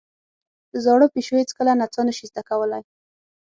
زاړه 0.83 1.07
پيشو 1.13 1.39
هېڅکله 1.41 1.71
نڅا 1.79 2.01
نه 2.07 2.13
شي 2.17 2.25
زده 2.29 2.41
کولای. 2.49 2.83